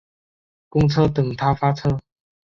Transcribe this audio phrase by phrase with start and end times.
[0.67, 1.99] 公车等他发车